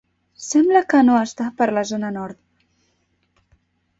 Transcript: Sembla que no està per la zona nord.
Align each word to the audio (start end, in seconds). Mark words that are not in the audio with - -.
Sembla 0.45 0.79
que 0.93 1.01
no 1.09 1.17
està 1.25 1.49
per 1.59 1.67
la 1.79 1.85
zona 1.91 2.11
nord. 2.17 2.39